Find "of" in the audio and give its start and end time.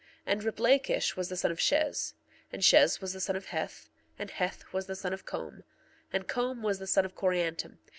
1.51-1.59, 3.35-3.45, 5.13-5.25, 7.05-7.13